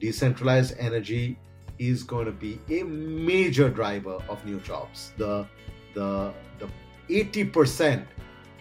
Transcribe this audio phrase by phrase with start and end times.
[0.00, 1.38] decentralized energy
[1.78, 5.12] is going to be a major driver of new jobs.
[5.16, 5.46] The
[5.94, 6.68] the the
[7.08, 8.04] 80%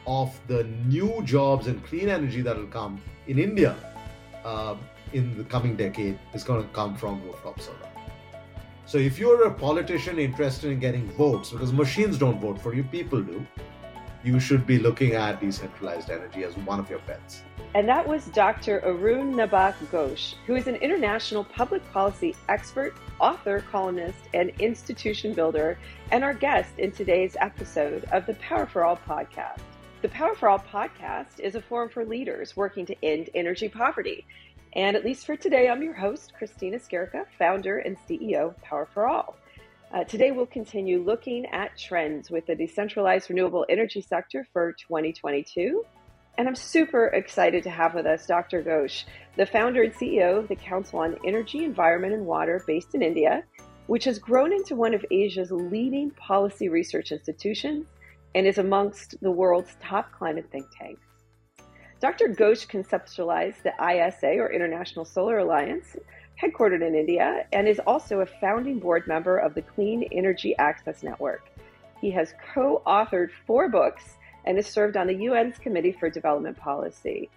[0.07, 3.75] of the new jobs in clean energy that will come in India
[4.43, 4.75] uh,
[5.13, 7.89] in the coming decade is going to come from rooftop solar.
[8.85, 12.83] So if you're a politician interested in getting votes, because machines don't vote for you,
[12.83, 13.45] people do,
[14.23, 17.43] you should be looking at decentralized energy as one of your bets.
[17.75, 18.81] And that was Dr.
[18.81, 25.77] Arunabha Ghosh, who is an international public policy expert, author, columnist, and institution builder,
[26.11, 29.61] and our guest in today's episode of the Power for All podcast.
[30.01, 34.25] The Power for All podcast is a forum for leaders working to end energy poverty.
[34.73, 39.07] And at least for today, I'm your host, Kristina Skierka, founder and CEO Power for
[39.07, 39.35] All.
[39.91, 45.83] Uh, today, we'll continue looking at trends with the decentralized renewable energy sector for 2022
[46.39, 48.63] and I'm super excited to have with us Dr.
[48.63, 49.03] Ghosh,
[49.35, 53.43] the founder and CEO of the Council on Energy, Environment, and Water based in India,
[53.87, 57.87] which has grown into one of Asia's leading policy research institutions
[58.35, 61.01] and is amongst the world's top climate think tanks.
[61.99, 62.29] Dr.
[62.29, 65.97] Ghosh conceptualized the ISA, or International Solar Alliance,
[66.41, 71.03] headquartered in India, and is also a founding board member of the Clean Energy Access
[71.03, 71.49] Network.
[71.99, 76.57] He has co authored four books and has served on the UN's Committee for Development
[76.57, 77.29] Policy.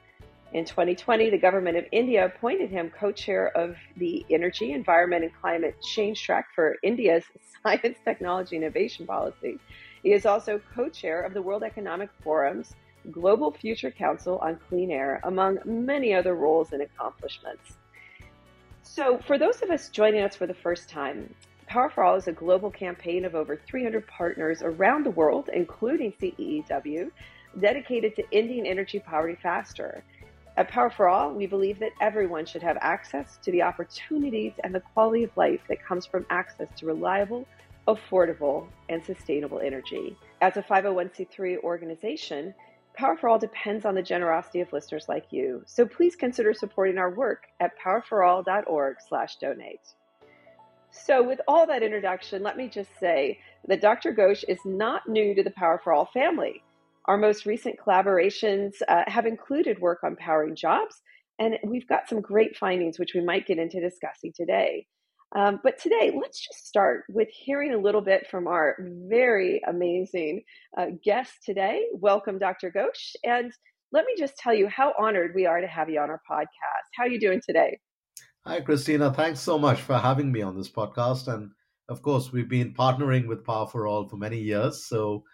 [0.53, 5.33] In 2020, the government of India appointed him co chair of the Energy, Environment, and
[5.41, 7.25] Climate Change Track for India's
[7.62, 9.59] Science, Technology, Innovation Policy.
[10.03, 12.75] He is also co chair of the World Economic Forum's
[13.11, 17.78] Global Future Council on Clean Air, among many other roles and accomplishments.
[18.95, 21.35] So, for those of us joining us for the first time,
[21.67, 26.12] Power for All is a global campaign of over 300 partners around the world, including
[26.21, 27.11] CEEW,
[27.59, 30.05] dedicated to ending energy poverty faster.
[30.59, 34.75] At Power for All, we believe that everyone should have access to the opportunities and
[34.75, 37.49] the quality of life that comes from access to reliable,
[37.89, 40.19] affordable, and sustainable energy.
[40.43, 42.53] As a 501c3 organization,
[42.94, 45.62] Power for All depends on the generosity of listeners like you.
[45.66, 49.94] So please consider supporting our work at powerforall.org/donate.
[50.94, 54.14] So, with all that introduction, let me just say that Dr.
[54.14, 56.62] Ghosh is not new to the Power for All family.
[57.06, 61.00] Our most recent collaborations uh, have included work on powering jobs,
[61.38, 64.86] and we've got some great findings which we might get into discussing today.
[65.34, 68.76] Um, but today, let's just start with hearing a little bit from our
[69.09, 70.43] very amazing
[70.76, 71.87] uh, guest today.
[71.93, 72.70] Welcome, Dr.
[72.70, 73.15] Ghosh.
[73.25, 73.50] And
[73.92, 76.47] let me just tell you how honored we are to have you on our podcast.
[76.97, 77.78] How are you doing today?
[78.44, 79.15] Hi, Kristina.
[79.15, 81.32] Thanks so much for having me on this podcast.
[81.32, 81.50] And
[81.88, 84.84] of course, we've been partnering with Power for All for many years.
[84.84, 85.25] So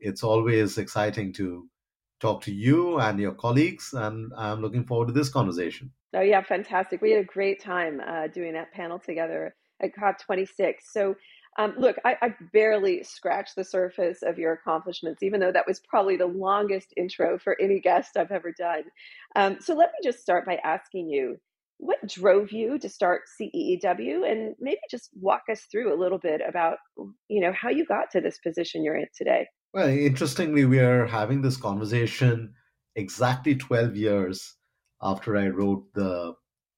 [0.00, 1.66] it's always exciting to
[2.20, 3.94] talk to you and your colleagues.
[3.94, 5.92] And I'm looking forward to this conversation.
[6.16, 7.02] Oh, yeah, fantastic.
[7.02, 10.76] We had a great time uh, doing that panel together at COP26.
[10.90, 11.14] So,
[11.58, 15.80] um, look, I, I, barely scratched the surface of your accomplishments, even though that was
[15.88, 18.82] probably the longest intro for any guest I've ever done.
[19.36, 21.36] Um, so, let me just start by asking you
[21.78, 26.40] what drove you to start CEEW and maybe just walk us through a little bit
[26.46, 26.78] about
[27.28, 29.46] you know how you got to this position you're in today.
[29.74, 32.54] Well, interestingly, we are having this conversation
[32.94, 34.56] exactly 12 years
[35.02, 36.34] after I wrote the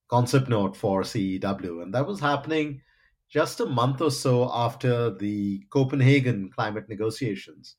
[0.08, 2.80] concept note for CEEW and that was happening
[3.28, 7.76] just a month or so after the Copenhagen climate negotiations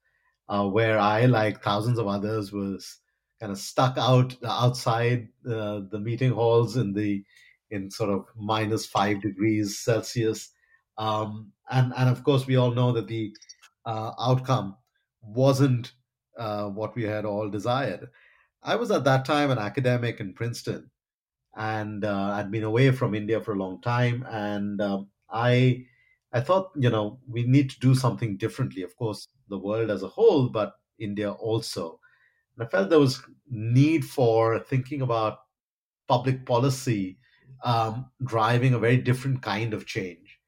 [0.48, 3.00] uh, where I like thousands of others was
[3.40, 7.24] kind of stuck out outside uh, the meeting halls in the
[7.72, 10.52] in sort of minus five degrees Celsius,
[10.98, 13.32] um, and and of course we all know that the
[13.86, 14.76] uh, outcome
[15.22, 15.94] wasn't
[16.38, 18.10] uh, what we had all desired.
[18.64, 20.92] I was at that time an academic in Princeton,
[21.56, 25.86] and uh, I'd been away from India for a long time, and um, I
[26.34, 28.84] I thought you know we need to do something differently.
[28.84, 32.00] Of course, the world as a whole, but India also.
[32.58, 35.40] And I felt there was need for thinking about
[36.08, 37.20] public policy
[37.64, 40.40] um, driving a very different kind of change.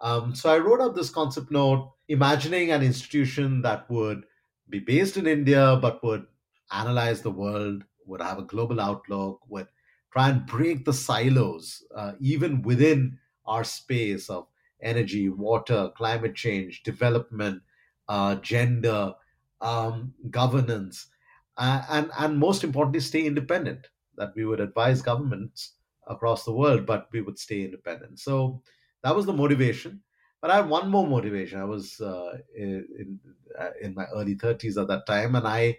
[0.00, 4.24] Um, so I wrote up this concept note, imagining an institution that would
[4.68, 6.26] be based in India but would
[6.72, 9.68] analyze the world, would have a global outlook, would
[10.12, 14.48] try and break the silos, uh, even within our space of
[14.82, 17.62] energy, water, climate change, development,
[18.08, 19.14] uh, gender,
[19.60, 21.08] um, governance,
[21.56, 23.88] uh, and and most importantly, stay independent.
[24.16, 25.76] That we would advise governments
[26.06, 28.18] across the world, but we would stay independent.
[28.20, 28.62] So
[29.02, 30.02] that was the motivation.
[30.40, 31.60] But I had one more motivation.
[31.60, 33.20] I was uh, in
[33.58, 35.78] uh, in my early thirties at that time, and I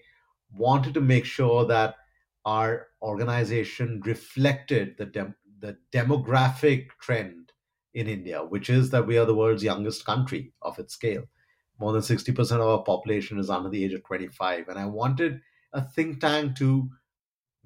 [0.55, 1.95] wanted to make sure that
[2.45, 7.51] our organization reflected the dem- the demographic trend
[7.93, 11.23] in India, which is that we are the world's youngest country of its scale.
[11.79, 14.69] More than 60% of our population is under the age of 25.
[14.69, 15.41] And I wanted
[15.73, 16.89] a think tank to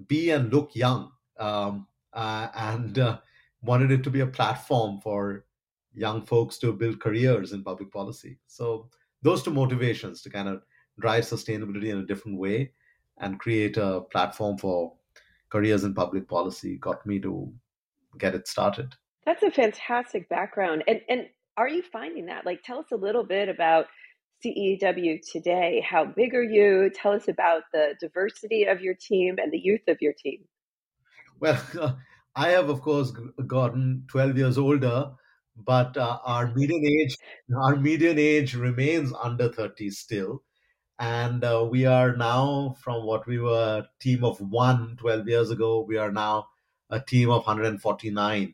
[0.08, 3.20] be and look young um, uh, and uh,
[3.62, 5.46] wanted it to be a platform for
[5.94, 8.38] young folks to build careers in public policy.
[8.48, 8.90] So,
[9.22, 10.62] those two motivations to kind of
[11.00, 12.71] drive sustainability in a different way
[13.19, 14.94] and create a platform for
[15.50, 17.51] careers in public policy got me to
[18.18, 18.94] get it started.
[19.25, 20.83] That's a fantastic background.
[20.88, 21.27] And and
[21.57, 22.45] are you finding that?
[22.45, 23.88] Like tell us a little bit about
[24.44, 25.86] CEEW today.
[25.88, 26.92] How big are you?
[26.94, 30.42] Tell us about the diversity of your team and the youth of your team.
[31.39, 31.62] Well,
[32.36, 33.13] I have of course
[33.47, 35.12] gotten 12 years older,
[35.56, 37.18] but uh, our median age
[37.63, 40.44] our median age remains under 30 still
[41.00, 45.51] and uh, we are now from what we were a team of one 12 years
[45.51, 46.47] ago we are now
[46.89, 48.53] a team of 149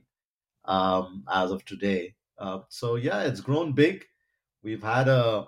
[0.66, 2.16] um, as of today.
[2.38, 4.06] Uh, so yeah it's grown big.
[4.64, 5.48] We've had a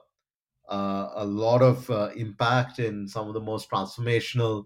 [0.70, 4.66] a, a lot of uh, impact in some of the most transformational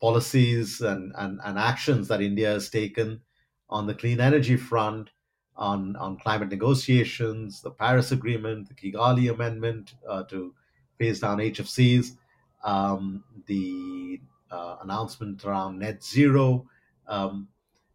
[0.00, 3.20] policies and, and, and actions that india has taken
[3.68, 5.10] on the clean energy front
[5.56, 10.54] on, on climate negotiations the paris agreement the kigali amendment uh, to
[10.98, 12.16] phase down HFCs,
[12.64, 16.66] um, the uh, announcement around net zero,
[17.06, 17.48] um,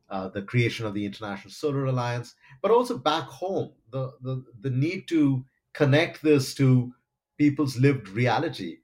[0.10, 4.70] uh, the creation of the International Solar Alliance, but also back home, the, the, the
[4.70, 6.94] need to connect this to
[7.38, 8.78] people's lived reality.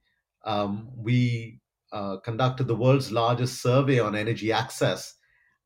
[0.44, 1.60] Um, we
[1.92, 5.14] uh, conducted the world's largest survey on energy access,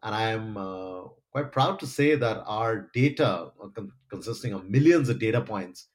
[0.02, 5.08] and I am uh, quite proud to say that our data, uh, consisting of millions
[5.08, 5.88] of data points,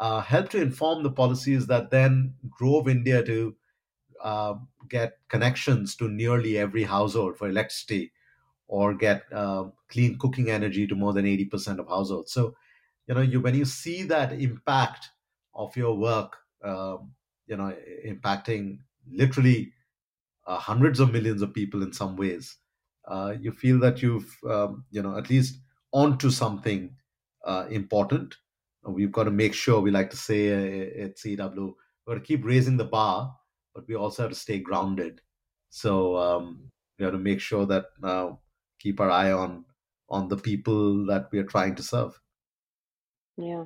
[0.00, 3.56] uh, helped to inform the policies that then drove India to
[4.22, 4.54] uh,
[4.88, 8.12] get connections to nearly every household for electricity
[8.68, 12.32] or get uh, clean cooking energy to more than 80% of households.
[12.32, 12.54] So,
[13.06, 15.08] you know, you when you see that impact
[15.54, 17.12] of your work, um,
[17.46, 17.74] you know,
[18.06, 18.78] impacting
[19.10, 19.72] literally
[20.46, 22.56] uh, hundreds of millions of people in some ways,
[23.06, 25.60] uh, you feel that you've, um, you know, at least
[25.92, 26.94] onto something
[27.44, 28.36] uh, important
[28.90, 30.48] we've got to make sure we like to say
[31.02, 31.74] at CEEW, we've
[32.06, 33.34] got to keep raising the bar,
[33.74, 35.20] but we also have to stay grounded.
[35.70, 38.30] So um, we have to make sure that uh,
[38.78, 39.64] keep our eye on
[40.10, 42.18] on the people that we are trying to serve.
[43.36, 43.64] Yeah,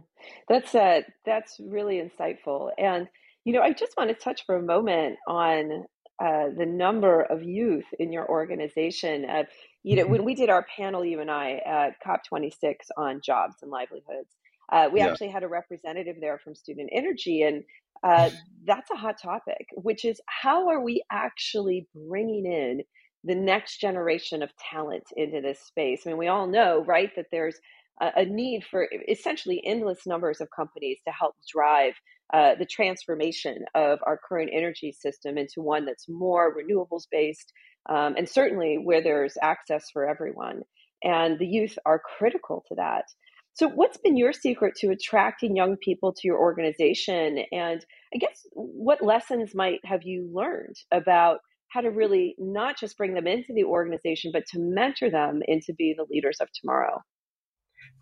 [0.49, 2.71] that's uh, that's really insightful.
[2.79, 3.09] And
[3.45, 5.85] you know, I just want to touch for a moment on
[6.23, 9.25] uh, the number of youth in your organization.
[9.25, 9.45] Uh,
[9.83, 10.13] you know, mm-hmm.
[10.13, 14.37] when we did our panel, you and I at COP26 on jobs and livelihoods,
[14.73, 15.09] uh, we yeah.
[15.09, 17.63] actually had a representative there from Student Energy, and
[18.03, 18.31] uh,
[18.65, 22.83] that's a hot topic, which is how are we actually bringing in
[23.25, 26.03] the next generation of talent into this space?
[26.05, 27.57] I mean, we all know, right, that there's
[28.01, 31.95] a, a need for essentially endless numbers of companies to help drive
[32.33, 37.53] uh, the transformation of our current energy system into one that's more renewables based,
[37.89, 40.63] um, and certainly where there's access for everyone.
[41.05, 43.05] And the youth are critical to that.
[43.55, 47.45] So, what's been your secret to attracting young people to your organization?
[47.53, 47.85] And
[48.15, 53.15] I guess what lessons might have you learned about how to really not just bring
[53.15, 57.03] them into the organization, but to mentor them into being the leaders of tomorrow?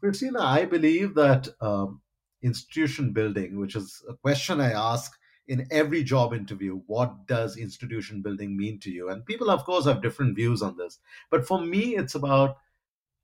[0.03, 2.01] Kristina, I believe that um,
[2.43, 5.13] institution building, which is a question I ask
[5.49, 9.09] in every job interview, what does institution building mean to you?
[9.09, 10.99] And people, of course, have different views on this.
[11.31, 12.59] But for me, it's about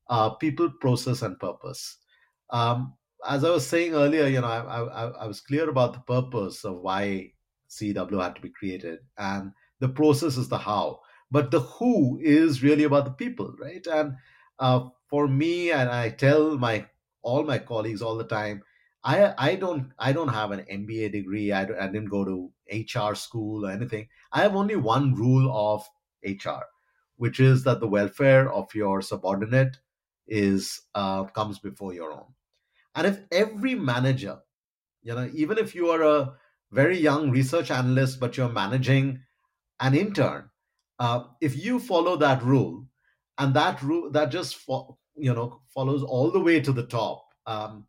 [0.09, 1.97] uh, people, process, and purpose.
[2.49, 2.93] Um,
[3.27, 6.63] as I was saying earlier, you know, I, I, I was clear about the purpose
[6.63, 7.33] of why
[7.69, 11.01] CEEW had to be created, and the process is the how.
[11.29, 13.85] But the who is really about the people, right?
[13.87, 14.15] And
[14.59, 16.87] uh, for me, and I tell my
[17.21, 18.63] all my colleagues all the time,
[19.03, 21.51] I I don't I don't have an MBA degree.
[21.51, 24.07] I, I didn't go to HR school or anything.
[24.31, 25.85] I have only one rule of
[26.23, 26.63] HR,
[27.17, 29.77] which is that the welfare of your subordinate
[30.27, 32.33] is uh, comes before your own.
[32.97, 34.41] And if every manager,
[35.03, 36.33] you know, even if you are a
[36.71, 39.21] very young research analyst, but you're managing
[39.79, 40.49] an intern,
[40.99, 42.87] uh, if you follow that rule,
[43.39, 47.27] and that rule that just fo- you know follows all the way to the top,
[47.47, 47.87] um,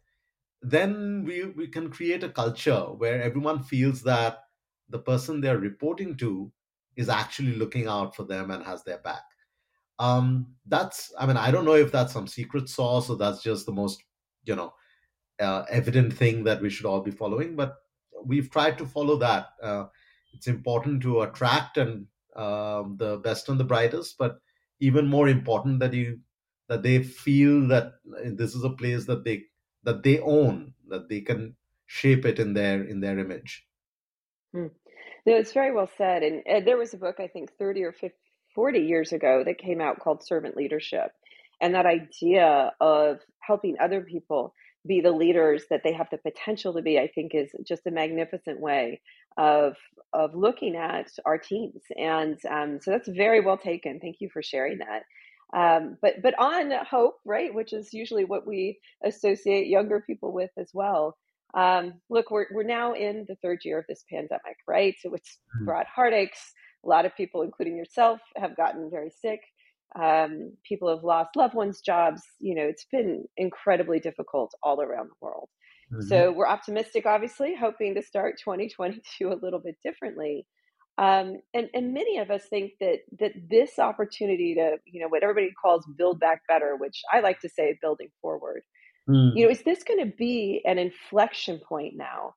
[0.62, 4.40] then we we can create a culture where everyone feels that
[4.88, 6.52] the person they're reporting to
[6.96, 9.22] is actually looking out for them and has their back.
[9.98, 13.66] Um, that's I mean I don't know if that's some secret sauce or that's just
[13.66, 14.02] the most
[14.44, 14.72] you know
[15.40, 17.76] uh, evident thing that we should all be following, but
[18.24, 19.48] we've tried to follow that.
[19.62, 19.86] Uh,
[20.32, 24.38] it's important to attract and um, the best and the brightest, but
[24.80, 26.20] even more important that you
[26.68, 29.44] that they feel that this is a place that they
[29.84, 33.66] that they own, that they can shape it in their in their image.
[34.52, 34.66] Hmm.
[35.26, 36.22] No, it's very well said.
[36.22, 38.16] And, and there was a book, I think, 30 or 50,
[38.54, 41.12] 40 years ago that came out called Servant Leadership.
[41.60, 44.54] And that idea of helping other people
[44.86, 47.90] be the leaders that they have the potential to be, I think, is just a
[47.90, 49.00] magnificent way
[49.36, 49.76] of
[50.12, 51.82] of looking at our teams.
[51.96, 54.00] And um, so that's very well taken.
[54.00, 55.02] Thank you for sharing that.
[55.54, 60.50] Um, but but on hope, right, which is usually what we associate younger people with
[60.58, 61.16] as well.
[61.54, 64.94] Um, look, we're we're now in the third year of this pandemic, right?
[65.00, 65.64] So it's mm-hmm.
[65.64, 66.38] brought heartaches.
[66.84, 69.40] A lot of people, including yourself, have gotten very sick.
[69.96, 72.22] Um, people have lost loved ones, jobs.
[72.40, 75.48] You know, it's been incredibly difficult all around the world.
[75.92, 76.08] Mm-hmm.
[76.08, 80.46] So we're optimistic, obviously, hoping to start 2022 a little bit differently.
[80.98, 85.22] Um, and, and many of us think that that this opportunity to, you know, what
[85.22, 88.62] everybody calls build back better, which I like to say building forward,
[89.08, 89.32] Mm.
[89.34, 92.34] You know, is this going to be an inflection point now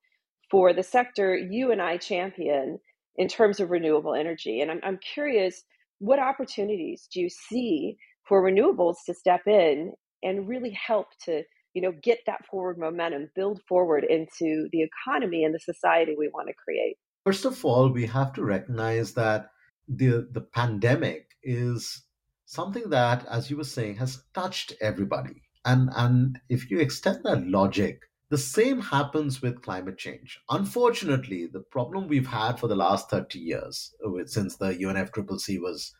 [0.50, 2.80] for the sector you and I champion
[3.18, 4.62] in terms of renewable energy?
[4.62, 5.64] And I'm, I'm curious,
[6.02, 7.96] what opportunities do you see
[8.28, 9.94] for renewables to step in
[10.24, 11.44] and really help to,
[11.74, 16.30] you know, get that forward momentum, build forward into the economy and the society we
[16.34, 16.98] want to create?
[17.26, 19.52] First of all, we have to recognize that
[19.88, 22.04] the the pandemic is
[22.46, 27.48] something that, as you were saying, has touched everybody and, and if you extend that
[27.48, 28.02] logic,
[28.32, 30.40] the same happens with climate change.
[30.50, 33.94] Unfortunately, the problem we've had for the last 30 years,
[34.26, 35.94] since the UNFCCC was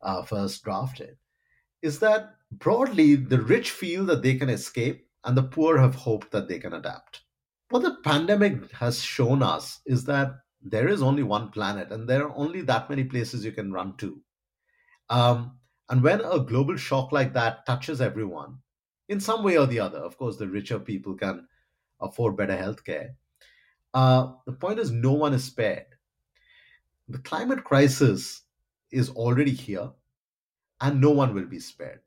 [0.00, 1.18] uh, first drafted,
[1.82, 6.30] is that broadly the rich feel that they can escape and the poor have hope
[6.30, 7.20] that they can adapt.
[7.68, 12.26] What the pandemic has shown us is that there is only one planet and there
[12.26, 14.18] are only that many places you can run to.
[15.10, 15.58] Um,
[15.90, 18.60] and when a global shock like that touches everyone,
[19.08, 19.98] in some way or the other.
[19.98, 21.46] Of course, the richer people can
[22.00, 23.10] afford better healthcare.
[23.94, 25.86] Uh, the point is, no one is spared.
[27.08, 28.42] The climate crisis
[28.90, 29.90] is already here,
[30.80, 32.00] and no one will be spared.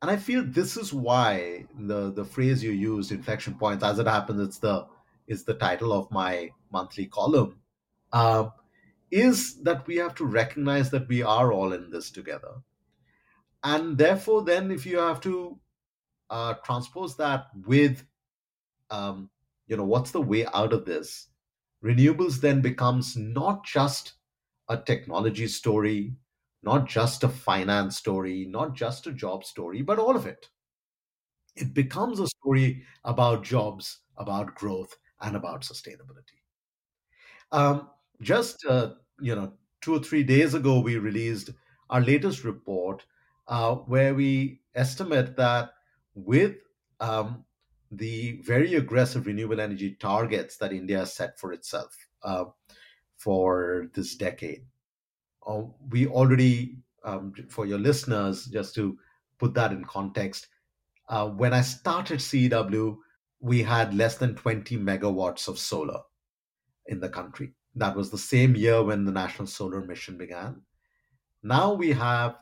[0.00, 4.06] And I feel this is why the, the phrase you used, inflection points, as it
[4.06, 4.86] happens, it's the
[5.28, 7.60] is the title of my monthly column,
[8.12, 8.48] uh,
[9.10, 12.54] is that we have to recognize that we are all in this together.
[13.62, 15.58] And therefore, then, if you have to
[16.28, 18.04] uh, transpose that with,
[18.92, 19.30] um,
[19.66, 21.28] you know, what's the way out of this?
[21.84, 24.14] Renewables then becomes not just
[24.68, 26.14] a technology story,
[26.62, 30.48] not just a finance story, not just a job story, but all of it.
[31.56, 36.38] It becomes a story about jobs, about growth, and about sustainability.
[37.50, 41.50] Um, just uh, you know, two or three days ago, we released
[41.90, 43.04] our latest report
[43.48, 45.70] uh, where we estimate that
[46.14, 46.56] with
[47.00, 47.44] um,
[47.92, 52.44] the very aggressive renewable energy targets that India has set for itself uh,
[53.18, 54.64] for this decade.
[55.46, 58.98] Uh, we already, um, for your listeners, just to
[59.38, 60.48] put that in context,
[61.08, 62.96] uh, when I started CEEW,
[63.40, 66.00] we had less than 20 megawatts of solar
[66.86, 67.52] in the country.
[67.74, 70.62] That was the same year when the National Solar Mission began.
[71.42, 72.36] Now we have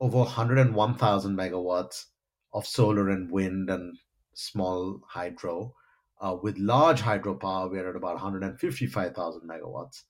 [0.00, 2.04] over 101,000 megawatts
[2.52, 3.98] of solar and wind and
[4.34, 5.74] small hydro.
[6.20, 10.04] Uh, with large hydropower, we're at about 155,000 megawatts.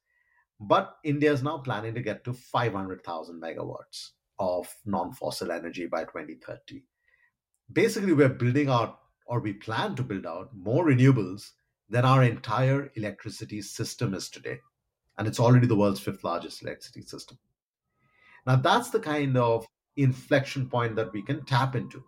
[0.60, 6.04] But India is now planning to get to 500,000 megawatts of non fossil energy by
[6.04, 6.82] 2030.
[7.72, 11.50] Basically, we're building out, or we plan to build out, more renewables
[11.88, 14.58] than our entire electricity system is today.
[15.18, 17.38] And it's already the world's fifth largest electricity system.
[18.46, 19.66] Now, that's the kind of
[19.96, 22.04] inflection point that we can tap into.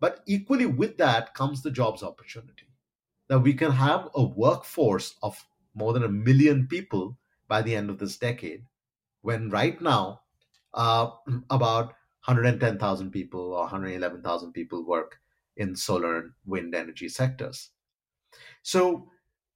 [0.00, 2.66] But equally with that comes the jobs opportunity.
[3.28, 7.90] That we can have a workforce of more than a million people by the end
[7.90, 8.64] of this decade,
[9.22, 10.20] when right now
[10.74, 11.10] uh,
[11.50, 15.18] about 110,000 people or 111,000 people work
[15.56, 17.70] in solar and wind energy sectors.
[18.62, 19.08] So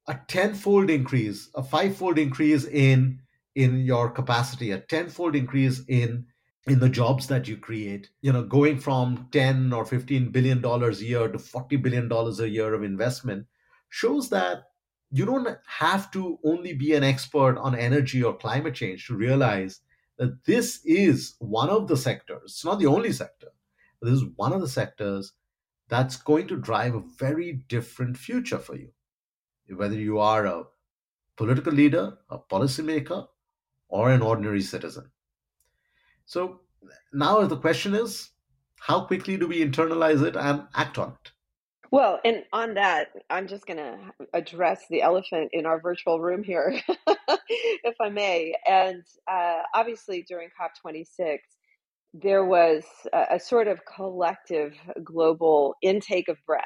[0.07, 3.21] a tenfold increase, a fivefold increase in
[3.57, 6.25] in your capacity, a tenfold increase in
[6.67, 11.01] in the jobs that you create you know going from 10 or 15 billion dollars
[11.01, 13.47] a year to 40 billion dollars a year of investment
[13.89, 14.65] shows that
[15.11, 19.81] you don't have to only be an expert on energy or climate change to realize
[20.19, 23.49] that this is one of the sectors it's not the only sector
[24.03, 25.33] this is one of the sectors
[25.91, 28.91] that's going to drive a very different future for you.
[29.69, 30.65] Whether you are a
[31.37, 33.27] political leader a policymaker
[33.89, 35.11] or an ordinary citizen
[36.31, 36.61] so
[37.13, 38.31] now the question is
[38.79, 41.33] how quickly do we internalize it and act on it?
[41.91, 43.99] Well, and on that, I'm just going to
[44.33, 46.81] address the elephant in our virtual room here,
[47.49, 48.55] if I may.
[48.65, 51.39] And uh, obviously, during COP26,
[52.15, 56.65] there was a, a, sort of collective global intake of breath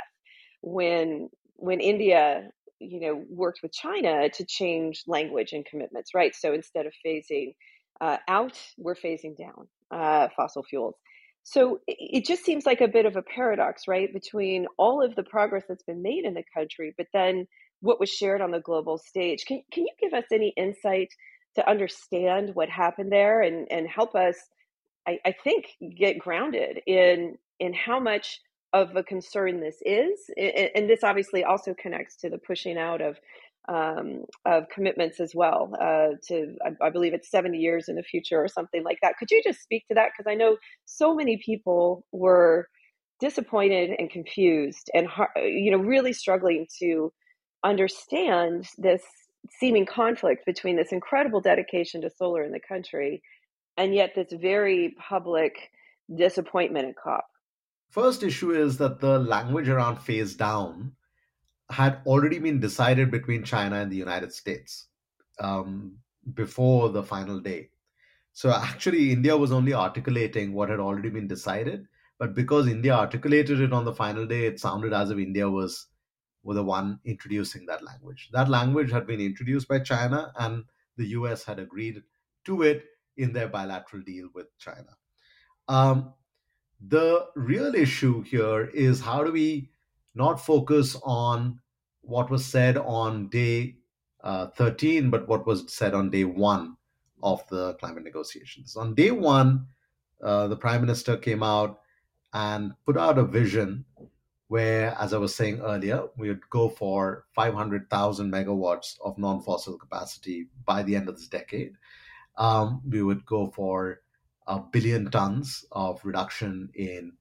[0.61, 6.11] when when India, you know, worked with China to change language and commitments.
[6.15, 6.35] Right.
[6.35, 7.55] So instead of phasing
[8.01, 10.97] uh, out, we're phasing down uh, fossil fuels.
[11.43, 15.23] So it just seems like a bit of a paradox, right, between all of the
[15.23, 17.47] progress that's been made in the country, but then
[17.81, 19.45] what was shared on the global stage.
[19.47, 21.09] Can, can you give us any insight
[21.55, 24.37] to understand what happened there and, and help us,
[25.07, 28.41] I, I think, get grounded in in how much
[28.73, 30.19] of a concern this is?
[30.37, 33.19] And, and this obviously also connects to the pushing out of
[33.69, 38.03] um, of commitments as well uh, to I, I, believe it's 70 years in the
[38.03, 39.17] future or something like that.
[39.19, 40.11] Could you just speak to that?
[40.17, 42.69] Because i know so many people were
[43.21, 47.13] disappointed and confused and you know really struggling to
[47.63, 49.03] understand this
[49.59, 53.23] seeming conflict between this incredible dedication to solar in the country
[53.77, 55.71] and yet this very public
[56.15, 57.27] disappointment at cop.
[57.91, 60.93] First issue is that the language around phase down
[61.71, 64.89] had already been decided between China and the United States
[65.41, 65.97] um,
[66.35, 67.71] before the final day.
[68.33, 71.87] So actually, India was only articulating what had already been decided.
[72.19, 75.87] But because India articulated it on the final day, it sounded as if India was,
[76.43, 78.29] was the one introducing that language.
[78.33, 80.65] That language had been introduced by China, and
[80.97, 82.03] the US had agreed
[82.45, 82.85] to it
[83.17, 84.97] in their bilateral deal with China.
[85.69, 86.15] Um,
[86.89, 89.71] the real issue here is how do we
[90.15, 91.61] not focus on
[92.03, 93.77] what was said on day
[94.23, 96.77] uh, 13, but what was said on day one
[97.23, 98.77] of the climate negotiations.
[98.77, 99.67] On day one,
[100.23, 101.81] uh, the prime minister came out
[102.33, 103.85] and put out a vision
[104.49, 109.79] where, as I was saying earlier, we would go for 500,000 megawatts of non fossil
[109.79, 111.73] capacity by the end of this decade.
[112.37, 114.01] Um, we would go for
[114.47, 117.13] a billion tons of reduction in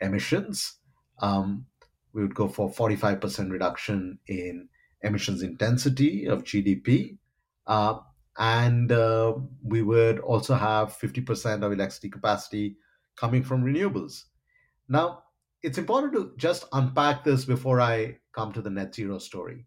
[0.00, 0.78] emissions.
[1.20, 1.66] Um,
[2.14, 4.68] we would go for 45% reduction in
[5.02, 7.18] emissions intensity of GDP.
[7.66, 7.98] Uh,
[8.38, 12.76] and uh, we would also have 50% of electricity capacity
[13.16, 14.24] coming from renewables.
[14.88, 15.24] Now,
[15.62, 19.66] it's important to just unpack this before I come to the net zero story.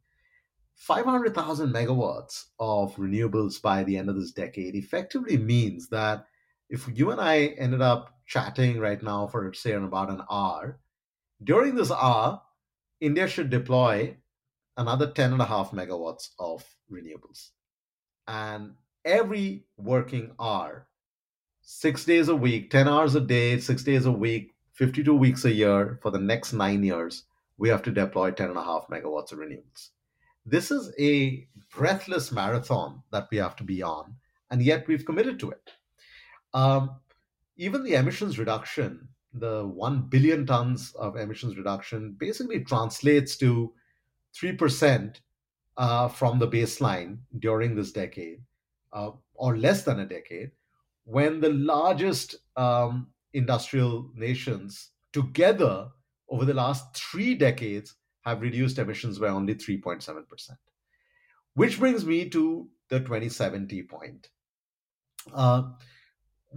[0.75, 6.25] 500,000 megawatts of renewables by the end of this decade effectively means that
[6.69, 10.79] if you and I ended up chatting right now for, say, in about an hour,
[11.43, 12.41] during this hour,
[12.99, 14.17] India should deploy
[14.75, 17.49] another 10 and a half megawatts of renewables.
[18.27, 20.87] And every working hour,
[21.61, 25.51] six days a week, 10 hours a day, six days a week, 52 weeks a
[25.51, 27.23] year for the next nine years,
[27.57, 29.89] we have to deploy 10 and a half megawatts of renewables.
[30.45, 34.15] This is a breathless marathon that we have to be on,
[34.49, 35.71] and yet we've committed to it.
[36.53, 36.99] Um,
[37.57, 43.73] even the emissions reduction the 1 billion tons of emissions reduction basically translates to
[44.35, 45.15] 3%
[45.77, 48.39] uh, from the baseline during this decade,
[48.93, 50.51] uh, or less than a decade,
[51.05, 55.89] when the largest um, industrial nations together
[56.29, 60.23] over the last three decades have reduced emissions by only 3.7%.
[61.53, 64.29] Which brings me to the 2070 point.
[65.33, 65.63] Uh,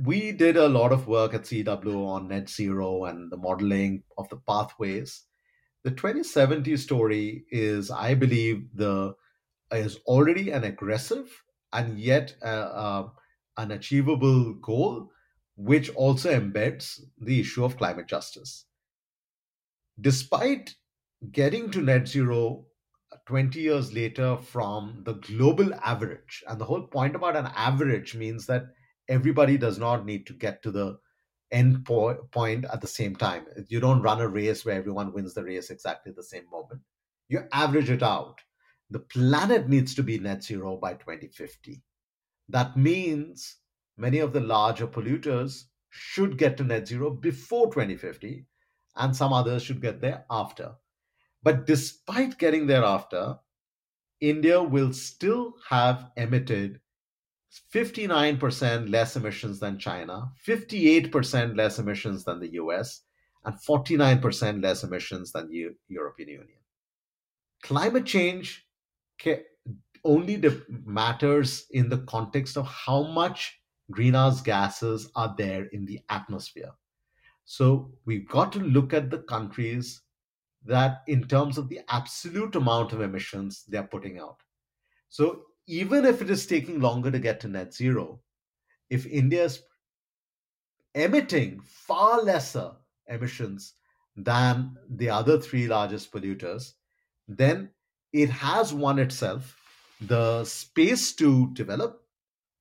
[0.03, 4.29] we did a lot of work at CEEW on net zero and the modeling of
[4.31, 5.25] the pathways.
[5.85, 9.15] The 2070 story is, I believe, the
[9.73, 13.09] is already an aggressive and yet uh, uh,
[13.57, 15.11] an achievable goal,
[15.57, 18.65] which also embeds the issue of climate justice.
[20.01, 20.75] Despite
[21.31, 22.65] getting to net zero
[23.27, 28.47] 20 years later from the global average, and the whole point about an average means
[28.47, 28.65] that
[29.11, 30.99] everybody does not need to get to the
[31.53, 33.47] end po- point at the same time.
[33.69, 36.81] You don't run a race where everyone wins the race exactly the same moment.
[37.29, 38.41] You average it out.
[38.91, 41.83] The planet needs to be net zero by 2050.
[42.49, 43.59] That means
[43.97, 48.47] many of the larger polluters should get to net zero before 2050,
[48.97, 50.75] and some others should get there after.
[51.43, 53.39] But despite getting there after,
[54.21, 56.81] India will still have emitted
[57.75, 63.03] 59% less emissions than China, 58% less emissions than the US,
[63.45, 66.59] and 49% less emissions than the European Union.
[67.63, 68.67] Climate change
[70.05, 73.61] only matters in the context of how much
[73.91, 76.71] greenhouse gases are there in the atmosphere.
[77.45, 80.03] So we've got to look at the countries
[80.65, 84.41] that, in terms of the absolute amount of emissions they're putting out.
[85.09, 88.21] So even if it is taking longer to get to net zero,
[88.89, 89.63] if India is
[90.95, 92.73] emitting far lesser
[93.09, 93.75] emissions
[94.17, 96.73] than the other three largest polluters,
[97.29, 97.71] then
[98.13, 99.57] it has won itself
[100.03, 102.03] the space to develop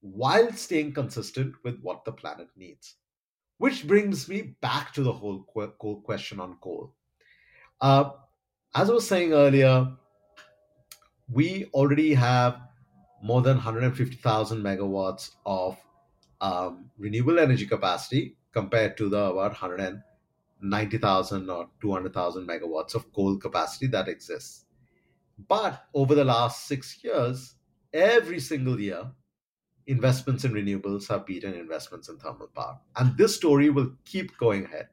[0.01, 2.95] while staying consistent with what the planet needs.
[3.57, 6.93] Which brings me back to the whole coal question on coal.
[7.81, 8.11] Uh,
[8.75, 9.91] as I was saying earlier,
[11.31, 12.61] we already have
[13.21, 15.77] more than 150,000 megawatts of
[16.41, 23.87] um, renewable energy capacity compared to the about 190,000 or 200,000 megawatts of coal capacity
[23.87, 24.65] that exists.
[25.47, 27.55] But over the last six years,
[27.93, 29.11] every single year,
[29.87, 32.79] investments in renewables have beaten investments in thermal power.
[32.95, 34.89] And this story will keep going ahead.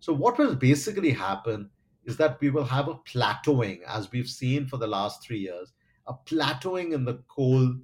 [0.00, 1.70] So, what will basically happen
[2.04, 5.72] is that we will have a plateauing, as we've seen for the last three years,
[6.06, 7.74] a plateauing in the coal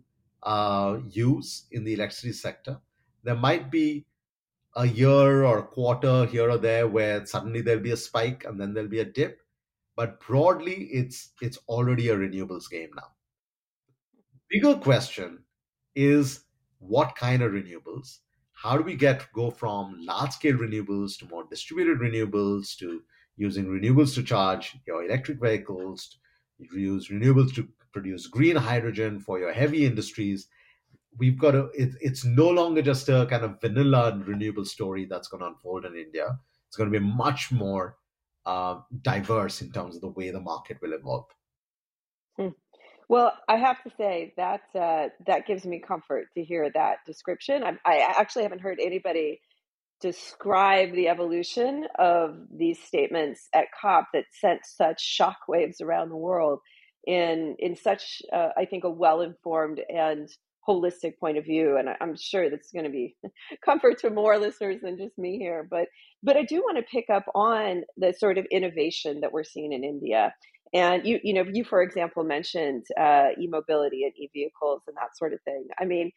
[0.43, 2.81] uh, use in the electricity sector.
[3.25, 4.07] There might be
[4.77, 8.61] a year or a quarter here or there where suddenly there'll be a spike and
[8.61, 9.41] then there'll be a dip
[9.97, 13.09] but broadly it's it's already a renewables game now
[14.49, 15.39] bigger question
[15.95, 16.45] is
[16.79, 18.21] what kind of renewables
[18.53, 23.03] how do we get go from large scale renewables to more distributed renewables to
[23.37, 26.17] using renewables to charge your electric vehicles
[26.59, 30.49] use renewables to produce green hydrogen for your heavy industries
[31.19, 35.29] we've got to it, it's no longer just a kind of vanilla renewable story that's
[35.29, 36.39] going to unfold in india.
[36.69, 37.99] It's going to be much more
[38.47, 41.27] uh, diverse in terms of the way the market will evolve.
[42.37, 42.49] Hmm.
[43.11, 47.63] well i have to say that uh, that gives me comfort to hear that description.
[47.63, 49.41] I, I actually haven't heard anybody
[50.01, 56.59] describe the evolution of these statements at COP that sent such shockwaves around the world
[57.07, 60.29] in in such uh, I think a well informed and
[60.69, 63.17] holistic point of view and i'm sure that's going to be
[63.65, 65.89] comfort to more listeners than just me here but
[66.23, 69.73] but i do want to pick up on the sort of innovation that we're seeing
[69.73, 70.33] in india.
[70.75, 75.35] And you you know you for example mentioned uh, e-mobility and e-vehicles and that sort
[75.35, 75.67] of thing.
[75.79, 76.11] I mean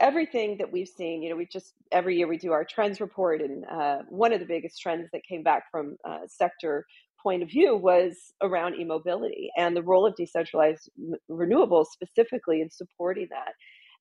[0.00, 3.40] everything that we've seen you know we just every year we do our trends report
[3.42, 6.86] and uh, one of the biggest trends that came back from uh, sector
[7.22, 10.90] point of view was around e-mobility and the role of decentralized
[11.30, 13.52] renewables specifically in supporting that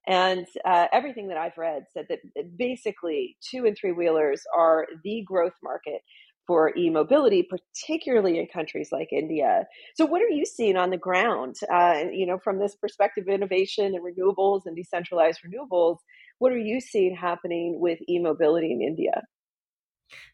[0.08, 2.20] and uh, everything that I've read said that
[2.58, 6.02] basically two and three wheelers are the growth market
[6.48, 9.66] for e-mobility, particularly in countries like India.
[9.96, 11.56] So, what are you seeing on the ground?
[11.72, 15.98] Uh, you know, from this perspective of innovation and renewables and decentralized renewables,
[16.40, 19.22] what are you seeing happening with e-mobility in India?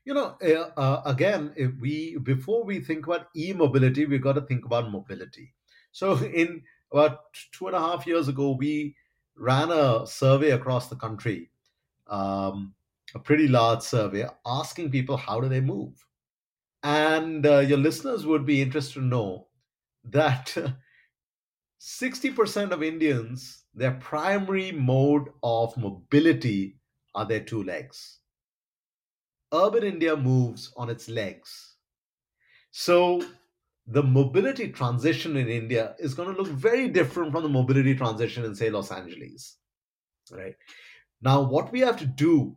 [0.05, 4.41] You know, uh, uh again, if we before we think about e-mobility, we've got to
[4.41, 5.53] think about mobility.
[5.91, 7.19] So, in about
[7.51, 8.95] two and a half years ago, we
[9.35, 11.49] ran a survey across the country,
[12.07, 12.73] um,
[13.15, 15.93] a pretty large survey, asking people how do they move.
[16.83, 19.47] And uh, your listeners would be interested to know
[20.05, 20.55] that
[21.81, 26.79] 60% of Indians, their primary mode of mobility
[27.15, 28.19] are their two legs.
[29.53, 31.75] Urban India moves on its legs.
[32.71, 33.23] So
[33.87, 38.43] the mobility transition in India is going to look very different from the mobility transition
[38.43, 39.57] in, say, Los Angeles.
[40.31, 40.55] Right
[41.21, 42.55] now, what we have to do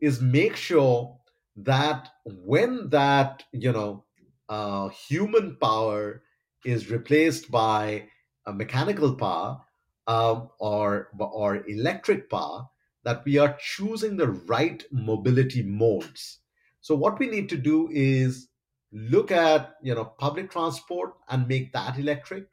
[0.00, 1.18] is make sure
[1.56, 4.04] that when that you know
[4.48, 6.22] uh, human power
[6.64, 8.08] is replaced by
[8.46, 9.60] a mechanical power
[10.06, 12.68] um, or or electric power,
[13.04, 16.40] that we are choosing the right mobility modes.
[16.80, 18.48] So what we need to do is
[18.92, 22.46] look at you know public transport and make that electric.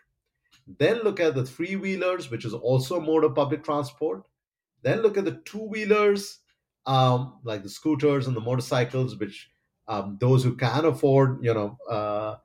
[0.79, 4.23] Then look at the three wheelers which is also a mode of public transport.
[4.81, 6.39] Then look at the two wheelers
[6.85, 9.49] um, like the scooters and the motorcycles which
[9.87, 12.35] um, those who can afford you know uh,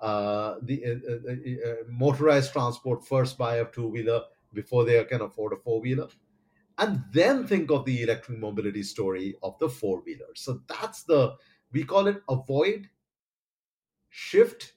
[0.00, 4.22] uh, the uh, uh, uh motorized transport first buy a two wheeler
[4.54, 6.08] before they can afford a four wheeler
[6.78, 11.34] and then think of the electric mobility story of the four wheeler so that's the
[11.72, 12.88] we call it avoid
[14.08, 14.74] shift,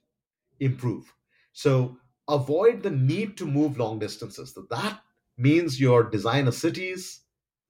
[0.59, 1.13] improve.
[1.53, 4.53] So avoid the need to move long distances.
[4.53, 5.01] So that
[5.37, 7.21] means your design of cities,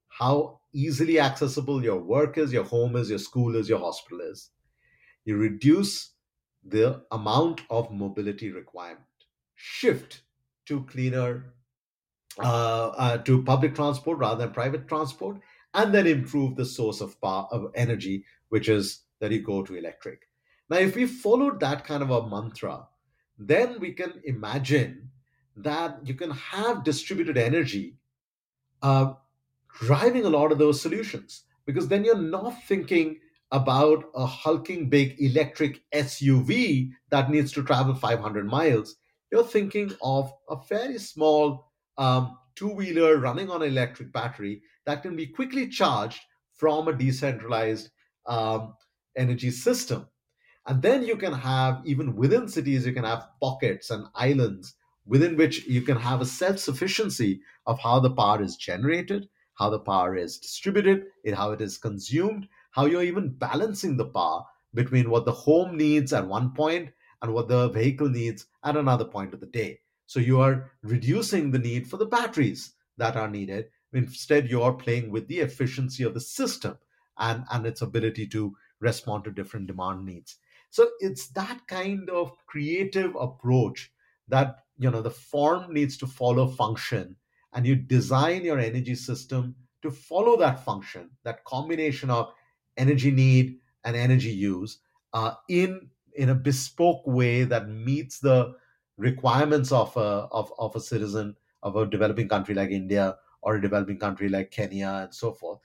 [0.10, 4.52] how easily accessible your work is, your home is, your school is, your hospital is.
[5.26, 6.14] You reduce
[6.64, 9.06] the amount of mobility requirement.
[9.56, 10.24] Shift
[10.66, 11.54] to cleaner,
[12.38, 15.38] to public transport rather than private transport,
[15.74, 19.76] and then improve the source of power of energy, which is that you go to
[19.76, 20.28] electric.
[20.70, 22.88] Now, if we followed that kind of a mantra,
[23.38, 25.10] then we can imagine
[25.58, 27.98] that you can have distributed energy
[28.82, 29.14] uh,
[29.80, 33.20] driving a lot of those solutions because then you're not thinking
[33.52, 38.96] about a hulking big electric SUV that needs to travel 500 miles.
[39.32, 41.71] You're thinking of a very small
[42.02, 46.20] um, two wheeler running on an electric battery that can be quickly charged
[46.56, 47.92] from a decentralized
[48.26, 48.74] um,
[49.16, 50.08] energy system.
[50.66, 54.74] And then you can have, even within cities, you can have pockets and islands
[55.06, 59.70] within which you can have a self sufficiency of how the power is generated, how
[59.70, 65.10] the power is distributed, how it is consumed, how you're even balancing the power between
[65.10, 66.90] what the home needs at one point
[67.22, 69.80] and what the vehicle needs at another point of the day.
[70.12, 73.70] So you are reducing the need for the batteries that are needed.
[73.94, 76.78] Instead, you're playing with the efficiency of the system
[77.18, 80.36] and, and its ability to respond to different demand needs.
[80.70, 83.90] So it's that kind of creative approach
[84.28, 87.16] that you know the form needs to follow function
[87.54, 92.34] and you design your energy system to follow that function that combination of
[92.76, 94.80] energy need and energy use
[95.14, 98.54] uh, in in a bespoke way that meets the
[98.98, 103.62] requirements of a of, of a citizen of a developing country like India or a
[103.62, 105.60] developing country like Kenya and so forth.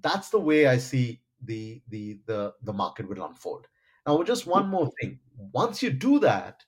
[0.00, 3.66] That's the way I see the the the the market will unfold.
[4.06, 5.06] Now, just one more mm-hmm.
[5.06, 5.18] thing.
[5.52, 6.64] Once you do that,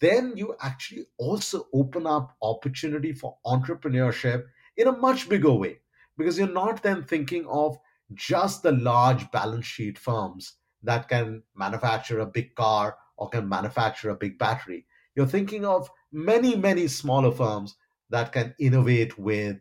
[0.00, 4.44] then you actually also open up opportunity for entrepreneurship
[4.76, 5.78] in a much bigger way
[6.16, 7.78] because you're not then thinking of
[8.14, 14.10] just the large balance sheet firms that can manufacture a big car or can manufacture
[14.10, 14.86] a big battery.
[15.18, 17.74] You're thinking of many, many smaller firms
[18.08, 19.56] that can innovate with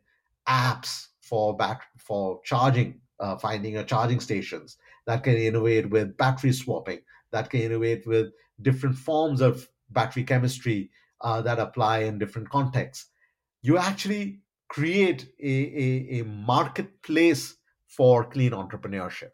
[0.48, 6.54] apps for bat- for charging, uh, finding a charging stations, that can innovate with battery
[6.54, 7.00] swapping,
[7.32, 8.28] that can innovate with
[8.62, 10.92] different forms of battery chemistry
[11.22, 13.08] uh, that apply in different contexts.
[13.64, 19.32] You actually create a, a, a marketplace for clean entrepreneurship.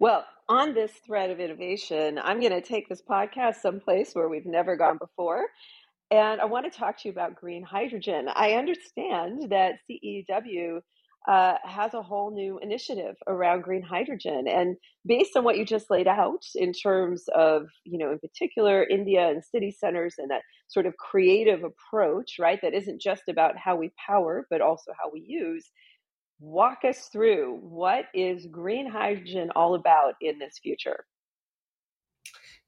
[0.00, 4.46] Well, on this thread of innovation, I'm going to take this podcast someplace where we've
[4.46, 5.46] never gone before.
[6.10, 8.28] And I want to talk to you about green hydrogen.
[8.32, 10.80] I understand that CEEW
[11.26, 14.46] uh, has a whole new initiative around green hydrogen.
[14.48, 18.84] And based on what you just laid out in terms of, you know, in particular,
[18.84, 23.58] India and city centers and that sort of creative approach, right, that isn't just about
[23.58, 25.70] how we power, but also how we use.
[26.40, 31.04] Walk us through what is green hydrogen all about in this future?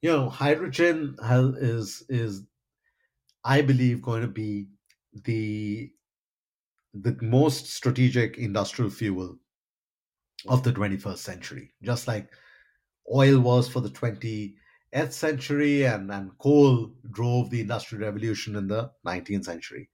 [0.02, 1.16] You know, hydrogen
[1.59, 2.46] is is
[3.44, 4.68] I believe going to be
[5.24, 5.92] the
[6.94, 9.38] the most strategic industrial fuel
[10.48, 12.30] of the 21st century, just like
[13.12, 14.54] oil was for the 20th
[15.12, 19.88] century and, and coal drove the industrial revolution in the 19th century.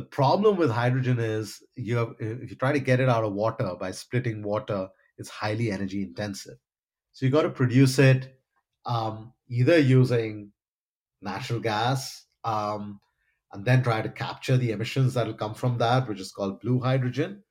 [0.00, 3.34] The problem with hydrogen is you have, if you try to get it out of
[3.34, 6.56] water by splitting water, it's highly energy intensive.
[7.12, 8.40] So you got to produce it
[8.86, 10.52] um, either using
[11.20, 12.98] natural gas, um,
[13.52, 16.62] and then try to capture the emissions that will come from that, which is called
[16.62, 17.42] blue hydrogen.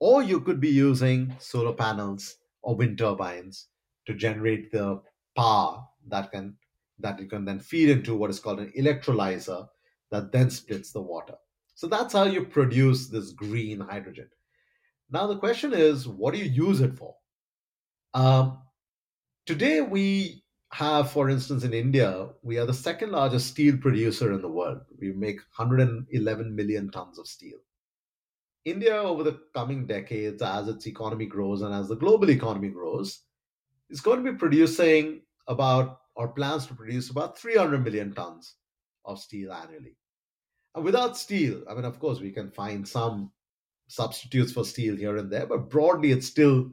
[0.00, 3.68] Or you could be using solar panels or wind turbines
[4.06, 5.02] to generate the
[5.36, 6.56] power that can
[7.00, 9.68] that you can then feed into what is called an electrolyzer
[10.10, 11.34] that then splits the water.
[11.74, 14.28] So that's how you produce this green hydrogen.
[15.10, 17.14] Now the question is, what do you use it for?
[18.14, 18.58] Um,
[19.46, 24.40] today we have, for instance, in India, we are the second largest steel producer in
[24.40, 24.80] the world.
[24.98, 27.58] We make 111 million tons of steel.
[28.64, 33.22] India, over the coming decades, as its economy grows and as the global economy grows,
[33.90, 38.54] is going to be producing about, or plans to produce about 300 million tons
[39.04, 39.96] of steel annually.
[40.74, 43.30] Without steel, I mean, of course, we can find some
[43.88, 46.70] substitutes for steel here and there, but broadly, it's still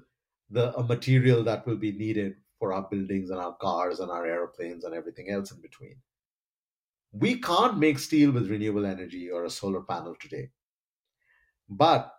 [0.49, 4.25] the a material that will be needed for our buildings and our cars and our
[4.25, 5.95] airplanes and everything else in between.
[7.11, 10.49] We can't make steel with renewable energy or a solar panel today.
[11.67, 12.13] But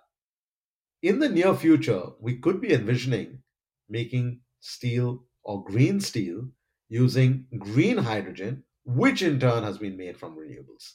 [1.03, 3.43] in the near future, we could be envisioning
[3.89, 6.49] making steel or green steel
[6.89, 10.95] using green hydrogen, which in turn has been made from renewables.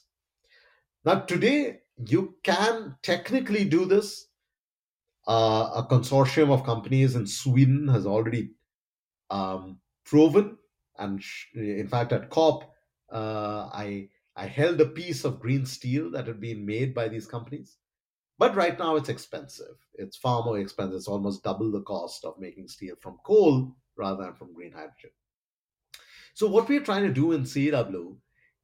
[1.06, 4.28] Now, today, you can technically do this.
[5.26, 8.52] Uh, a consortium of companies in Sweden has already
[9.30, 10.58] um, proven.
[10.98, 12.64] And sh- in fact, at COP,
[13.12, 17.26] uh, I I held a piece of green steel that had been made by these
[17.26, 17.78] companies,
[18.38, 19.76] But right now it's expensive.
[19.94, 20.96] It's far more expensive.
[20.96, 25.12] It's almost double the cost of making steel from coal rather than from green hydrogen.
[26.34, 28.16] So what we're trying to do in CEEW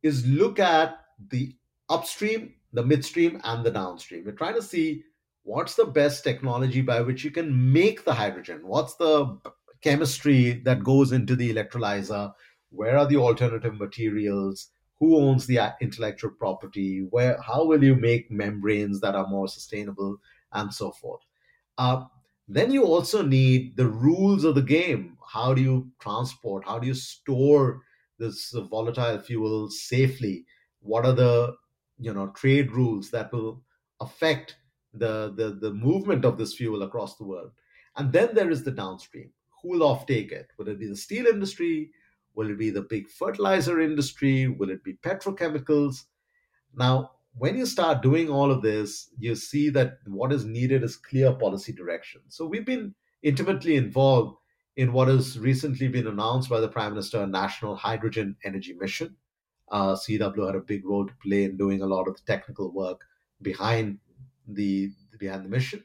[0.03, 0.99] is look at
[1.31, 1.57] the
[1.89, 4.25] upstream, the midstream, and the downstream.
[4.25, 5.05] We're trying to see
[5.43, 8.61] what's the best technology by which you can make the hydrogen.
[8.63, 9.39] What's the
[9.83, 12.33] chemistry that goes into the electrolyzer?
[12.71, 14.71] Where are the alternative materials?
[15.01, 17.07] Who owns the intellectual property?
[17.11, 17.39] Where?
[17.43, 20.19] How will you make membranes that are more sustainable,
[20.53, 21.23] and so forth?
[21.77, 22.05] Uh,
[22.49, 25.17] then you also need the rules of the game.
[25.27, 26.65] How do you transport?
[26.65, 27.83] How do you store
[28.19, 30.45] this volatile fuel safely?
[30.81, 31.57] What are the
[32.03, 33.63] you know trade rules that will
[34.01, 34.57] affect
[34.93, 37.53] the, the the movement of this fuel across the world?
[37.97, 39.31] And then there is the downstream.
[39.63, 40.49] Who will offtake it?
[40.59, 41.91] Will it be the steel industry?
[42.35, 44.49] Will it be the big fertilizer industry?
[44.49, 46.05] Will it be petrochemicals?
[46.75, 50.97] Now, when you start doing all of this, you see that what is needed is
[50.97, 52.23] clear policy direction.
[52.29, 54.37] So we've been intimately involved
[54.77, 59.17] in what has recently been announced by the Prime Minister, National Hydrogen Energy Mission.
[59.73, 62.71] Uh, CEEW had a big role to play in doing a lot of the technical
[62.71, 63.01] work
[63.41, 63.99] behind
[64.47, 65.83] the behind the mission.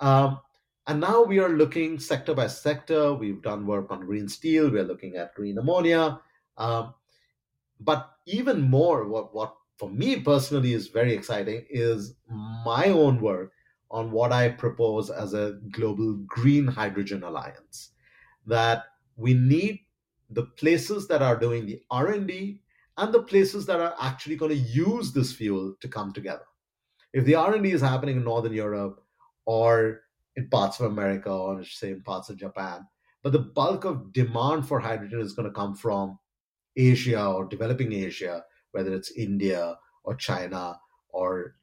[0.00, 0.40] Um,
[0.86, 3.12] and now we are looking sector by sector.
[3.12, 4.70] We've done work on green steel.
[4.70, 6.20] We're looking at green ammonia.
[6.56, 6.94] Um,
[7.80, 12.14] but even more, what, what for me personally is very exciting is
[12.64, 13.52] my own work
[13.90, 17.90] on what I propose as a global green hydrogen alliance.
[18.46, 18.84] That
[19.16, 19.80] we need
[20.30, 22.67] the places that are doing the R&D and
[23.06, 26.44] the places that are actually going to use this fuel to come together.
[27.12, 29.02] If the R&D is happening in Northern Europe
[29.46, 30.02] or
[30.36, 32.86] in parts of America or say in parts of Japan,
[33.22, 36.18] but the bulk of demand for hydrogen is going to come from
[36.76, 40.78] Asia or developing Asia whether it's India or China
[41.10, 41.56] or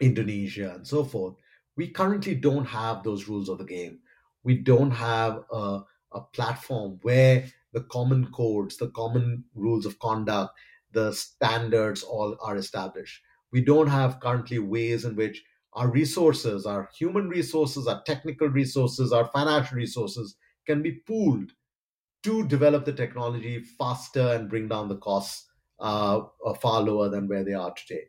[0.00, 1.34] Indonesia and so forth.
[1.76, 4.00] We currently don't have those rules of the game.
[4.44, 5.80] We don't have a,
[6.12, 10.58] a platform where the common codes, the common rules of conduct,
[10.92, 13.22] the standards all are established.
[13.52, 19.12] We don't have currently ways in which our resources, our human resources, our technical resources,
[19.12, 21.52] our financial resources can be pooled
[22.22, 26.22] to develop the technology faster and bring down the costs uh,
[26.60, 28.04] far lower than where they are today.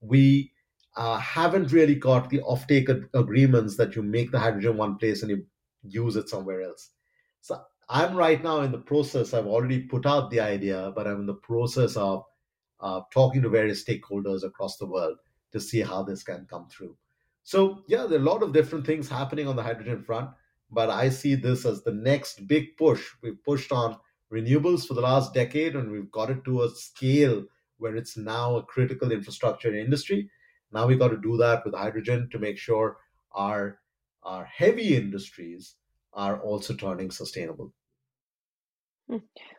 [0.00, 0.52] We
[0.96, 5.22] uh, haven't really got the offtake ag- agreements that you make the hydrogen one place
[5.22, 5.46] and you
[5.82, 6.92] use it somewhere else.
[7.40, 9.34] So I'm right now in the process.
[9.34, 12.24] I've already put out the idea, but I'm in the process of
[12.80, 15.18] uh, talking to various stakeholders across the world
[15.52, 16.96] to see how this can come through.
[17.42, 20.30] So yeah, there are a lot of different things happening on the hydrogen front,
[20.70, 23.02] but I see this as the next big push.
[23.22, 23.98] We've pushed on
[24.32, 27.44] renewables for the last decade and we've got it to a scale
[27.78, 30.30] where it's now a critical infrastructure industry.
[30.72, 32.96] Now we've got to do that with hydrogen to make sure
[33.32, 33.78] our
[34.22, 35.74] our heavy industries
[36.14, 37.72] are also turning sustainable.
[39.08, 39.18] Hmm.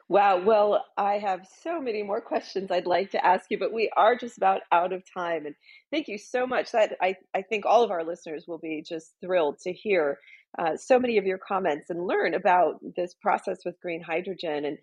[0.10, 0.44] Wow.
[0.44, 4.15] Well, I have so many more questions I'd like to ask you, but we are
[4.15, 5.46] just about out of time.
[5.46, 5.56] And
[5.91, 6.72] thank you so much.
[6.72, 10.20] That I, I think all of our listeners will be just thrilled to hear
[10.58, 14.78] uh, so many of your comments and learn about this process with green hydrogen and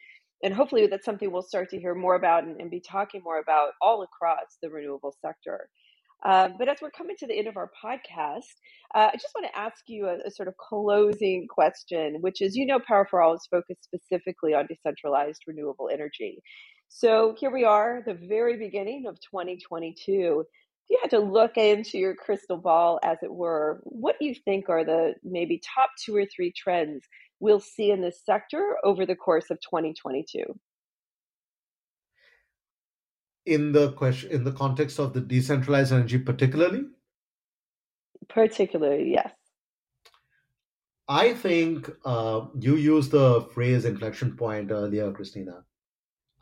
[0.44, 3.38] and hopefully that's something we'll start to hear more about and, and be talking more
[3.38, 5.68] about all across the renewable sector.
[6.24, 8.54] Uh, but as we're coming to the end of our podcast,
[8.94, 12.54] uh, I just want to ask you a, a, sort of closing question, which is
[12.54, 16.40] you know, Power for All is focused specifically on decentralized renewable energy.
[16.88, 21.98] So here we are, the very beginning of 2022 If you had to look into
[21.98, 26.14] your crystal ball, as it were, what do you think are the maybe top two
[26.14, 27.02] or three trends
[27.40, 30.44] we'll see in this sector over the course of 2022?
[33.44, 36.84] In the question, in the context of the decentralized energy, particularly.
[38.28, 39.32] Particularly, yes.
[41.08, 45.64] I think uh, you used the phrase inflection point earlier, Kristina.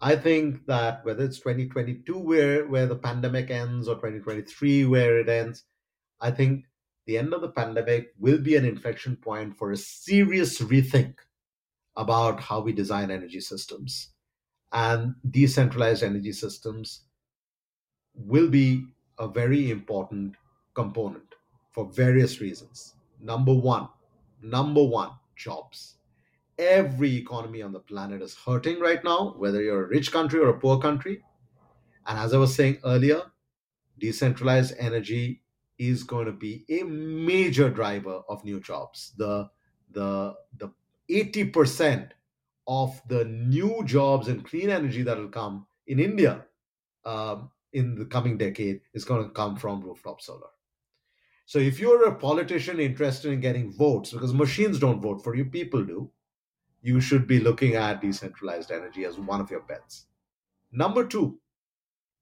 [0.01, 5.29] I think that whether it's 2022 where where the pandemic ends or 2023 where it
[5.29, 5.65] ends,
[6.21, 6.65] I think
[7.07, 11.17] the end of the pandemic will be an inflection point for a serious rethink
[11.97, 14.11] about how we design energy systems.
[14.73, 17.03] And decentralized energy systems
[18.15, 18.87] will be
[19.19, 20.37] a very important
[20.75, 21.35] component
[21.71, 22.95] for various reasons.
[23.21, 23.89] Number one,
[24.43, 25.97] number one, jobs
[26.61, 30.51] every economy on the planet is hurting right now, whether you're a rich country or
[30.51, 31.23] a poor country.
[32.07, 33.23] And as I was saying earlier,
[33.99, 35.43] decentralized energy
[35.79, 39.15] is going to be a major driver of new jobs.
[39.17, 39.49] The
[39.93, 40.71] the the
[41.11, 42.11] 80%
[42.67, 46.45] of the new jobs and clean energy that will come in India
[47.05, 50.49] um, in the coming decade is going to come from rooftop solar.
[51.47, 55.45] So if you're a politician interested in getting votes, because machines don't vote for you,
[55.45, 56.11] people do,
[56.83, 60.07] you should be looking at decentralized energy as one of your bets.
[60.73, 61.39] Number two,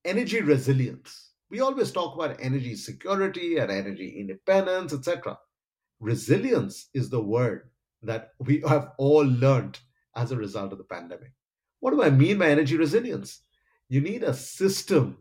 [0.05, 1.32] energy resilience.
[1.51, 5.39] We always talk about energy security and energy independence, etc.
[6.01, 7.70] Resilience is the word
[8.03, 9.78] that we have all learned
[10.17, 11.33] as a result of the pandemic.
[11.81, 13.41] What do I mean by energy resilience?
[13.89, 15.19] You need a system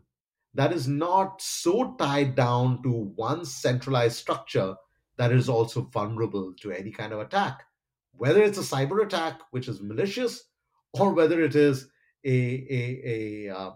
[0.54, 4.74] that is not so tied down to one centralized structure
[5.16, 7.62] that is also vulnerable to any kind of attack,
[8.12, 10.44] whether it's a cyber attack, which is malicious,
[10.94, 11.88] or whether it is
[12.24, 13.70] a, a, a uh,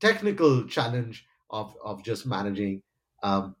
[0.00, 2.82] technical challenge of, of just managing
[3.22, 3.56] um,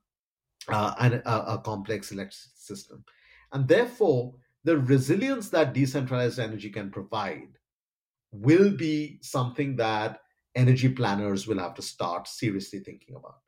[0.68, 3.04] uh, an, a, a complex electric system.
[3.52, 4.34] And therefore,
[4.64, 7.58] the resilience that decentralized energy can provide
[8.32, 10.20] will be something that
[10.54, 13.38] energy planners will have to start seriously thinking about.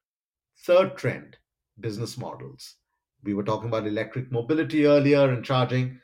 [0.65, 1.37] Third trend
[1.81, 2.77] business models.
[3.25, 6.01] We were talking about electric mobility earlier and charging.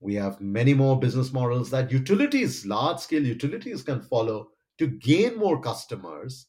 [0.00, 5.38] We have many more business models that utilities, large scale utilities, can follow to gain
[5.38, 6.46] more customers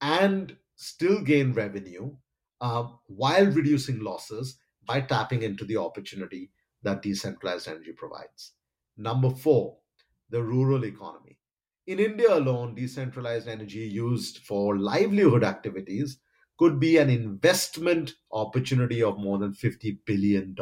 [0.00, 2.14] and still gain revenue
[2.60, 6.50] uh, while reducing losses by tapping into the opportunity
[6.84, 8.52] that decentralized energy provides.
[8.96, 9.78] Number four,
[10.30, 11.38] the rural economy.
[11.86, 16.18] In India alone, decentralized energy used for livelihood activities
[16.58, 20.54] could be an investment opportunity of more than $50 billion.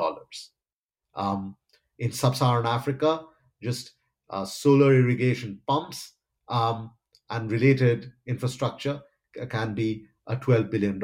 [1.15, 1.57] Um,
[1.99, 3.27] in sub Saharan Africa,
[3.63, 3.93] just
[4.31, 6.15] uh, solar irrigation pumps
[6.49, 6.91] um,
[7.31, 9.01] and related infrastructure
[9.49, 11.01] can be a $12 billion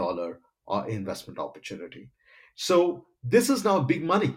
[0.68, 2.10] uh, investment opportunity.
[2.54, 4.34] So, this is now big money,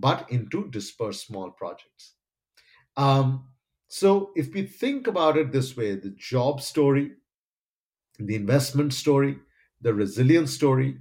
[0.00, 2.14] but into dispersed small projects.
[2.96, 3.48] Um,
[3.88, 7.12] so, if we think about it this way the job story,
[8.18, 9.38] the investment story,
[9.80, 10.98] the resilience story,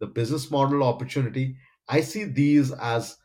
[0.00, 1.56] the business model opportunity,
[1.88, 3.16] I see these as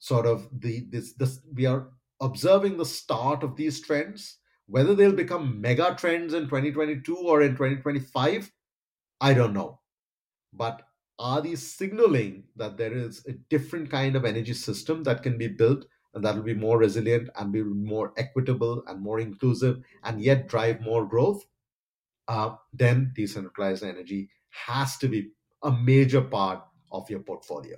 [0.00, 1.88] sort of the this this we are
[2.20, 4.38] observing the start of these trends.
[4.66, 8.52] Whether they'll become mega trends in 2022 or in 2025,
[9.20, 9.80] I don't know.
[10.52, 10.82] But
[11.18, 15.48] are these signaling that there is a different kind of energy system that can be
[15.48, 20.20] built and that will be more resilient and be more equitable and more inclusive and
[20.20, 21.44] yet drive more growth,
[22.28, 25.30] uh, then decentralized energy has to be
[25.62, 26.62] a major part
[26.92, 27.76] of your portfolio.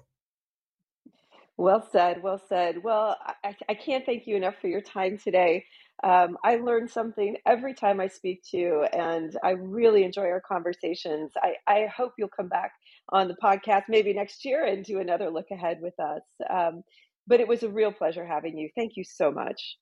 [1.56, 2.22] Well said.
[2.22, 2.82] Well said.
[2.82, 5.66] Well, I, I can't thank you enough for your time today.
[6.02, 10.40] Um, I learn something every time I speak to you, and I really enjoy our
[10.40, 11.32] conversations.
[11.36, 12.72] I, I hope you'll come back
[13.10, 16.22] on the podcast maybe next year and do another look ahead with us.
[16.48, 16.82] Um,
[17.26, 18.70] but it was a real pleasure having you.
[18.74, 19.76] Thank you so much.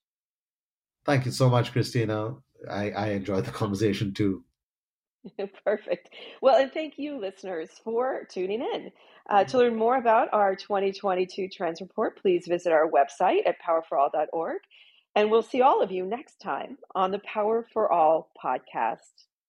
[1.04, 2.40] Thank you so much, Kristina.
[2.68, 4.44] I, I enjoyed the conversation too.
[5.64, 6.10] Perfect.
[6.42, 8.90] Well, and thank you, listeners, for tuning in.
[9.30, 14.60] Uh, to learn more about our 2022 Trends Report, please visit our website at powerforall.org.
[15.14, 19.28] And we'll see all of you next time on the Power for All podcast.